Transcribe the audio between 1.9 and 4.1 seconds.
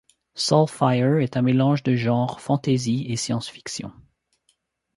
genres fantasy et science-fiction.